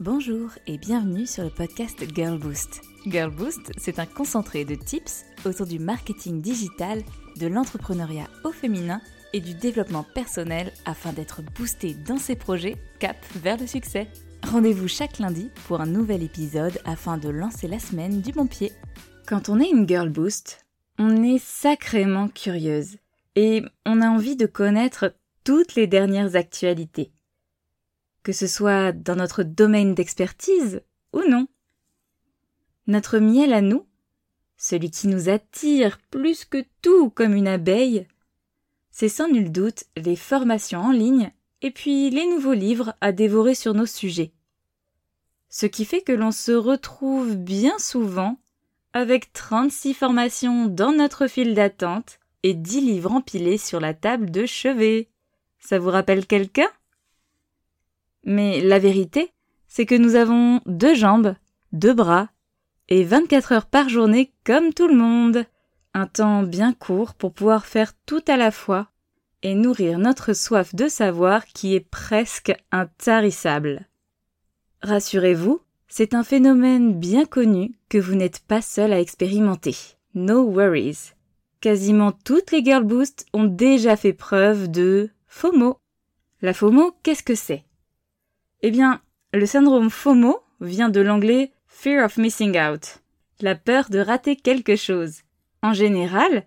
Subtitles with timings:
[0.00, 2.80] Bonjour et bienvenue sur le podcast Girl Boost.
[3.04, 7.02] Girl Boost, c'est un concentré de tips autour du marketing digital,
[7.36, 9.02] de l'entrepreneuriat au féminin
[9.34, 14.08] et du développement personnel afin d'être boosté dans ses projets cap vers le succès.
[14.42, 18.72] Rendez-vous chaque lundi pour un nouvel épisode afin de lancer la semaine du bon pied.
[19.26, 20.64] Quand on est une Girl Boost,
[20.98, 22.96] on est sacrément curieuse
[23.36, 25.14] et on a envie de connaître
[25.44, 27.12] toutes les dernières actualités
[28.22, 30.82] que ce soit dans notre domaine d'expertise
[31.12, 31.46] ou non.
[32.86, 33.86] Notre miel à nous,
[34.56, 38.06] celui qui nous attire plus que tout comme une abeille,
[38.90, 43.54] c'est sans nul doute les formations en ligne et puis les nouveaux livres à dévorer
[43.54, 44.32] sur nos sujets.
[45.48, 48.38] Ce qui fait que l'on se retrouve bien souvent
[48.92, 54.46] avec 36 formations dans notre file d'attente et 10 livres empilés sur la table de
[54.46, 55.08] chevet.
[55.58, 56.68] Ça vous rappelle quelqu'un?
[58.24, 59.32] Mais la vérité,
[59.68, 61.34] c'est que nous avons deux jambes,
[61.72, 62.28] deux bras,
[62.88, 65.44] et 24 heures par journée comme tout le monde.
[65.94, 68.88] Un temps bien court pour pouvoir faire tout à la fois
[69.42, 73.88] et nourrir notre soif de savoir qui est presque intarissable.
[74.82, 79.76] Rassurez-vous, c'est un phénomène bien connu que vous n'êtes pas seul à expérimenter.
[80.14, 81.12] No worries.
[81.60, 85.78] Quasiment toutes les girl boosts ont déjà fait preuve de FOMO.
[86.42, 87.64] La FOMO, qu'est-ce que c'est?
[88.62, 89.00] Eh bien,
[89.32, 93.00] le syndrome FOMO vient de l'anglais Fear of Missing Out,
[93.40, 95.22] la peur de rater quelque chose.
[95.62, 96.46] En général,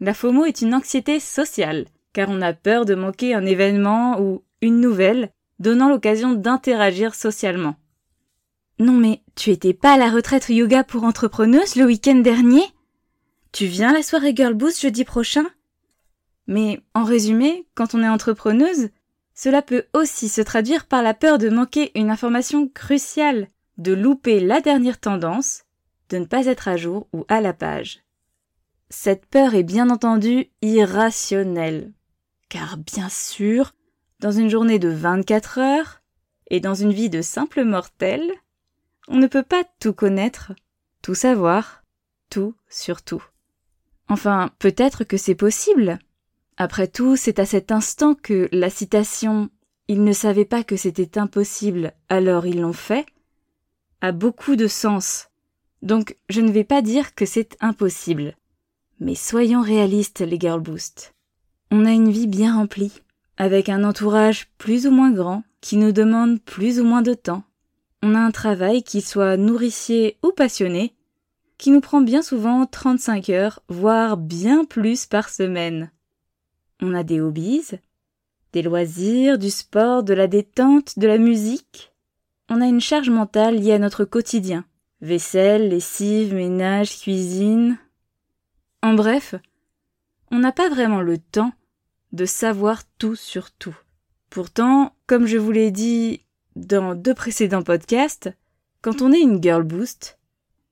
[0.00, 4.42] la FOMO est une anxiété sociale, car on a peur de manquer un événement ou
[4.60, 7.76] une nouvelle donnant l'occasion d'interagir socialement.
[8.78, 12.62] Non mais tu étais pas à la retraite yoga pour entrepreneuse le week-end dernier?
[13.52, 15.44] Tu viens la soirée Girl Boost jeudi prochain?
[16.46, 18.88] Mais en résumé, quand on est entrepreneuse,
[19.42, 24.38] cela peut aussi se traduire par la peur de manquer une information cruciale, de louper
[24.38, 25.62] la dernière tendance,
[26.10, 28.00] de ne pas être à jour ou à la page.
[28.90, 31.90] Cette peur est bien entendu irrationnelle,
[32.50, 33.72] car bien sûr,
[34.18, 36.02] dans une journée de 24 heures,
[36.50, 38.30] et dans une vie de simple mortel,
[39.08, 40.52] on ne peut pas tout connaître,
[41.00, 41.82] tout savoir,
[42.28, 43.24] tout sur tout.
[44.06, 45.98] Enfin, peut-être que c'est possible,
[46.62, 49.48] après tout, c'est à cet instant que la citation
[49.88, 53.06] Ils ne savaient pas que c'était impossible, alors ils l'ont fait
[54.02, 55.28] a beaucoup de sens.
[55.80, 58.36] Donc je ne vais pas dire que c'est impossible.
[58.98, 60.62] Mais soyons réalistes, les Girl.
[61.70, 62.92] On a une vie bien remplie,
[63.38, 67.42] avec un entourage plus ou moins grand, qui nous demande plus ou moins de temps.
[68.02, 70.94] On a un travail qui soit nourricier ou passionné,
[71.56, 75.90] qui nous prend bien souvent 35 heures, voire bien plus par semaine.
[76.82, 77.72] On a des hobbies,
[78.52, 81.92] des loisirs, du sport, de la détente, de la musique.
[82.48, 84.64] On a une charge mentale liée à notre quotidien.
[85.00, 87.78] Vaisselle, lessive, ménage, cuisine.
[88.82, 89.34] En bref,
[90.30, 91.52] on n'a pas vraiment le temps
[92.12, 93.76] de savoir tout sur tout.
[94.30, 96.24] Pourtant, comme je vous l'ai dit
[96.56, 98.30] dans deux précédents podcasts,
[98.82, 100.18] quand on est une girl boost,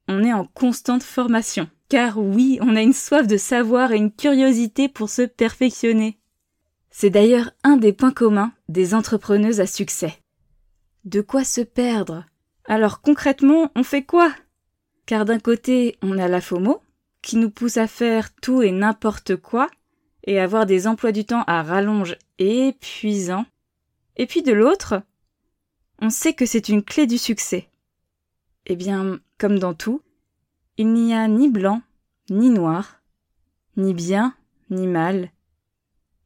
[0.09, 1.69] on est en constante formation.
[1.88, 6.19] Car oui, on a une soif de savoir et une curiosité pour se perfectionner.
[6.91, 10.15] C'est d'ailleurs un des points communs des entrepreneuses à succès.
[11.04, 12.27] De quoi se perdre?
[12.66, 14.34] Alors concrètement, on fait quoi?
[15.06, 16.82] Car d'un côté, on a la FOMO,
[17.22, 19.69] qui nous pousse à faire tout et n'importe quoi,
[20.25, 23.47] et avoir des emplois du temps à rallonge épuisants.
[24.16, 25.03] Et puis de l'autre,
[26.00, 27.69] on sait que c'est une clé du succès.
[28.66, 30.03] Eh bien, comme dans tout,
[30.78, 31.83] il n'y a ni blanc,
[32.31, 33.03] ni noir,
[33.77, 34.34] ni bien,
[34.71, 35.33] ni mal.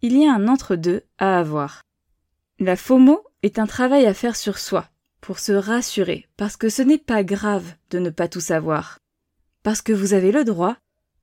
[0.02, 1.80] Il y a un entre-deux à avoir.
[2.58, 4.90] La FOMO est un travail à faire sur soi,
[5.22, 8.98] pour se rassurer, parce que ce n'est pas grave de ne pas tout savoir.
[9.62, 10.76] Parce que vous avez le droit,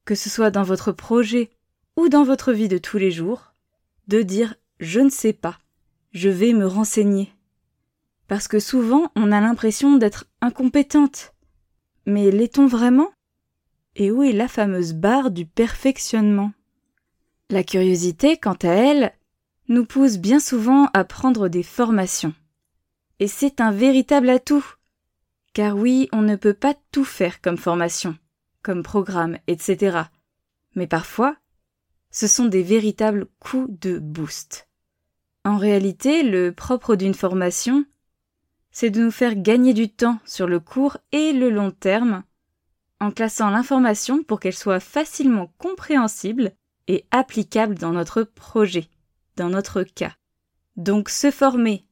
[0.05, 1.51] que ce soit dans votre projet
[1.97, 3.53] ou dans votre vie de tous les jours,
[4.07, 5.59] de dire je ne sais pas,
[6.13, 7.31] je vais me renseigner.
[8.27, 11.35] Parce que souvent on a l'impression d'être incompétente.
[12.07, 13.11] Mais l'est-on vraiment?
[13.95, 16.51] Et où est la fameuse barre du perfectionnement?
[17.49, 19.13] La curiosité, quant à elle,
[19.67, 22.33] nous pousse bien souvent à prendre des formations.
[23.19, 24.65] Et c'est un véritable atout.
[25.53, 28.17] Car oui, on ne peut pas tout faire comme formation,
[28.61, 30.03] comme programme, etc.
[30.75, 31.35] Mais parfois,
[32.11, 34.67] ce sont des véritables coups de boost.
[35.45, 37.85] En réalité, le propre d'une formation,
[38.71, 42.23] c'est de nous faire gagner du temps sur le court et le long terme
[42.99, 46.51] en classant l'information pour qu'elle soit facilement compréhensible
[46.87, 48.89] et applicable dans notre projet,
[49.35, 50.13] dans notre cas.
[50.75, 51.85] Donc se former.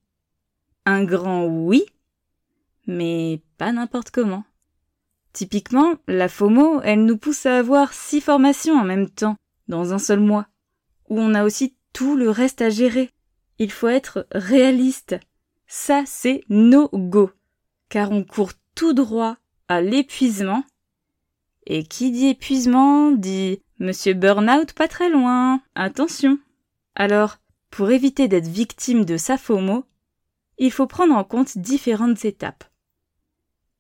[0.86, 1.86] Un grand oui,
[2.88, 4.44] mais pas n'importe comment.
[5.34, 9.36] Typiquement, la FOMO, elle nous pousse à avoir six formations en même temps,
[9.68, 10.48] dans un seul mois,
[11.10, 13.12] où on a aussi tout le reste à gérer.
[13.60, 15.16] Il faut être réaliste.
[15.68, 17.32] Ça, c'est no go.
[17.90, 19.38] Car on court tout droit
[19.68, 20.64] à l'épuisement.
[21.70, 25.62] Et qui dit épuisement dit Monsieur Burnout pas très loin.
[25.76, 26.40] Attention.
[26.96, 29.84] Alors, pour éviter d'être victime de sa FOMO,
[30.58, 32.64] il faut prendre en compte différentes étapes.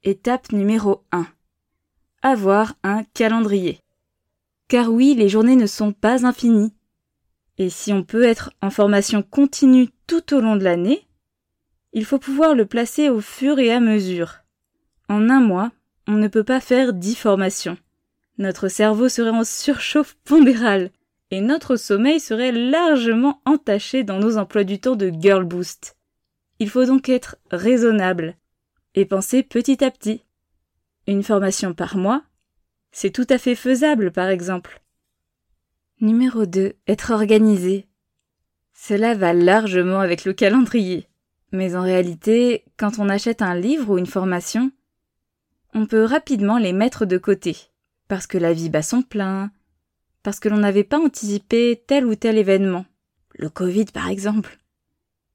[0.03, 1.27] Étape numéro 1.
[2.21, 3.79] Avoir un calendrier.
[4.67, 6.73] Car oui, les journées ne sont pas infinies.
[7.57, 11.07] Et si on peut être en formation continue tout au long de l'année,
[11.93, 14.39] il faut pouvoir le placer au fur et à mesure.
[15.07, 15.71] En un mois,
[16.07, 17.77] on ne peut pas faire dix formations.
[18.37, 20.91] Notre cerveau serait en surchauffe pondérale
[21.31, 25.97] et notre sommeil serait largement entaché dans nos emplois du temps de Girl Boost.
[26.59, 28.35] Il faut donc être raisonnable
[28.95, 30.23] et penser petit à petit.
[31.07, 32.23] Une formation par mois,
[32.91, 34.81] c'est tout à fait faisable par exemple.
[35.99, 36.73] Numéro 2.
[36.87, 37.87] Être organisé.
[38.73, 41.07] Cela va largement avec le calendrier.
[41.51, 44.71] Mais en réalité, quand on achète un livre ou une formation,
[45.77, 47.55] on peut rapidement les mettre de côté,
[48.07, 49.51] parce que la vie bat son plein,
[50.23, 52.87] parce que l'on n'avait pas anticipé tel ou tel événement,
[53.35, 54.57] le Covid par exemple.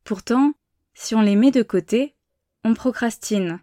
[0.02, 0.52] Pourtant,
[0.94, 2.16] si on les met de côté,
[2.64, 3.60] on procrastine,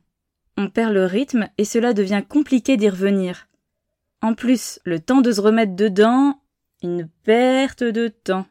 [0.55, 3.49] on perd le rythme et cela devient compliqué d'y revenir.
[4.21, 6.41] En plus, le temps de se remettre dedans,
[6.81, 8.45] une perte de temps.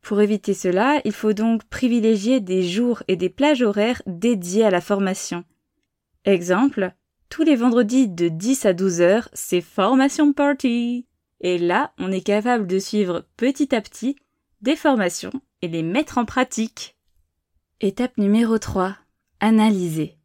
[0.00, 4.70] Pour éviter cela, il faut donc privilégier des jours et des plages horaires dédiés à
[4.70, 5.44] la formation.
[6.24, 6.94] Exemple,
[7.28, 11.06] tous les vendredis de 10 à 12 heures, c'est formation party.
[11.40, 14.16] Et là, on est capable de suivre petit à petit
[14.60, 15.32] des formations
[15.62, 16.96] et les mettre en pratique.
[17.80, 18.96] Étape numéro 3.
[19.40, 20.16] Analyser.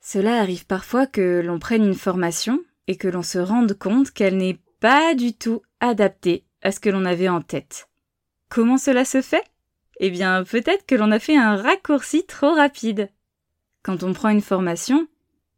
[0.00, 4.36] Cela arrive parfois que l'on prenne une formation et que l'on se rende compte qu'elle
[4.36, 7.88] n'est pas du tout adaptée à ce que l'on avait en tête.
[8.48, 9.42] Comment cela se fait?
[9.98, 13.10] Eh bien, peut-être que l'on a fait un raccourci trop rapide.
[13.82, 15.08] Quand on prend une formation,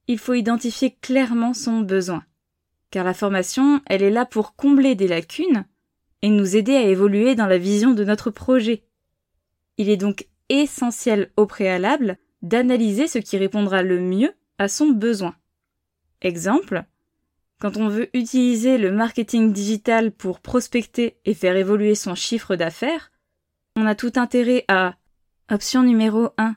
[0.08, 2.24] il faut identifier clairement son besoin.
[2.90, 5.66] Car la formation, elle est là pour combler des lacunes
[6.22, 8.84] et nous aider à évoluer dans la vision de notre projet.
[9.76, 15.36] Il est donc essentiel au préalable d'analyser ce qui répondra le mieux à son besoin.
[16.22, 16.84] Exemple,
[17.60, 23.12] quand on veut utiliser le marketing digital pour prospecter et faire évoluer son chiffre d'affaires,
[23.76, 24.96] on a tout intérêt à
[25.50, 26.56] option numéro 1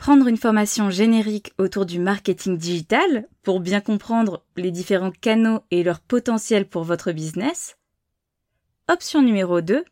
[0.00, 5.82] prendre une formation générique autour du marketing digital pour bien comprendre les différents canaux et
[5.82, 7.76] leur potentiel pour votre business.
[8.88, 9.84] Option numéro 2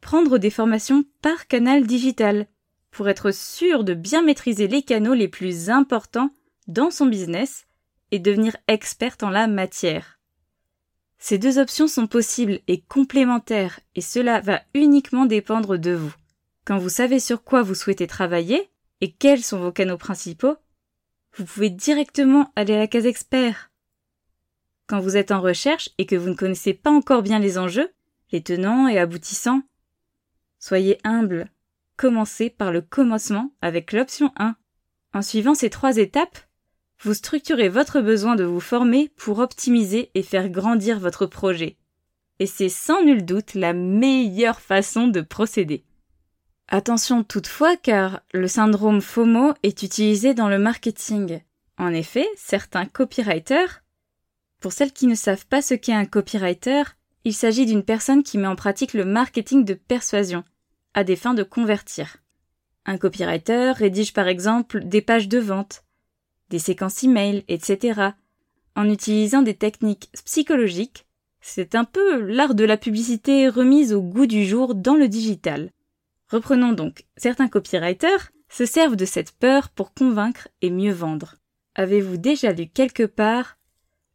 [0.00, 2.46] prendre des formations par canal digital
[2.90, 6.30] pour être sûr de bien maîtriser les canaux les plus importants
[6.66, 7.66] dans son business
[8.12, 10.18] et devenir experte en la matière.
[11.18, 16.14] Ces deux options sont possibles et complémentaires et cela va uniquement dépendre de vous.
[16.64, 18.70] Quand vous savez sur quoi vous souhaitez travailler
[19.04, 20.56] et quels sont vos canaux principaux,
[21.36, 23.70] vous pouvez directement aller à la case expert.
[24.86, 27.92] Quand vous êtes en recherche et que vous ne connaissez pas encore bien les enjeux,
[28.32, 29.60] les tenants et aboutissants,
[30.58, 31.50] soyez humble.
[31.98, 34.56] Commencez par le commencement avec l'option 1.
[35.12, 36.38] En suivant ces trois étapes,
[37.02, 41.76] vous structurez votre besoin de vous former pour optimiser et faire grandir votre projet.
[42.38, 45.84] Et c'est sans nul doute la meilleure façon de procéder.
[46.68, 51.40] Attention toutefois car le syndrome FOMO est utilisé dans le marketing.
[51.78, 53.82] En effet, certains copywriters,
[54.60, 56.82] pour celles qui ne savent pas ce qu'est un copywriter,
[57.24, 60.42] il s'agit d'une personne qui met en pratique le marketing de persuasion,
[60.94, 62.16] à des fins de convertir.
[62.86, 65.84] Un copywriter rédige par exemple des pages de vente,
[66.48, 68.10] des séquences email, etc.
[68.74, 71.06] En utilisant des techniques psychologiques,
[71.40, 75.70] c'est un peu l'art de la publicité remise au goût du jour dans le digital.
[76.28, 81.36] Reprenons donc, certains copywriters se servent de cette peur pour convaincre et mieux vendre.
[81.74, 83.58] Avez-vous déjà lu quelque part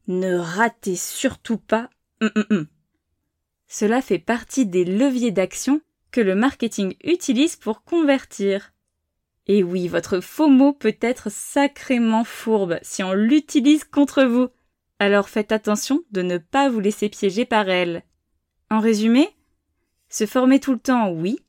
[0.08, 1.90] Ne ratez surtout pas
[2.22, 2.68] hum, hum, hum.
[3.68, 8.74] Cela fait partie des leviers d'action que le marketing utilise pour convertir.
[9.46, 14.48] Et oui, votre faux mot peut être sacrément fourbe si on l'utilise contre vous.
[15.00, 18.04] Alors faites attention de ne pas vous laisser piéger par elle.
[18.70, 19.30] En résumé,
[20.10, 21.40] se former tout le temps, oui,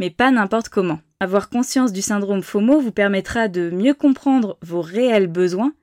[0.00, 0.98] mais pas n'importe comment.
[1.20, 5.74] Avoir conscience du syndrome FOMO vous permettra de mieux comprendre vos réels besoins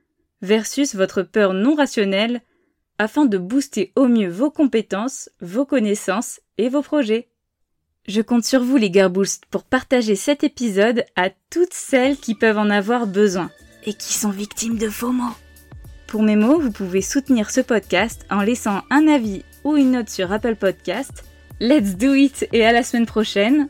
[0.42, 2.42] versus votre peur non rationnelle
[2.98, 7.30] afin de booster au mieux vos compétences, vos connaissances et vos projets.
[8.08, 12.58] Je compte sur vous les Girlboost pour partager cet épisode à toutes celles qui peuvent
[12.58, 13.52] en avoir besoin.
[13.86, 15.36] et qui sont victimes de mots.
[16.08, 20.10] Pour mes mots, vous pouvez soutenir ce podcast en laissant un avis ou une note
[20.10, 21.24] sur Apple Podcast.
[21.62, 23.70] Let's do it et à la semaine prochaine